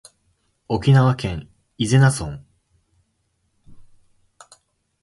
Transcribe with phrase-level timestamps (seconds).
[0.67, 1.47] 沖縄県
[1.77, 2.43] 伊是名村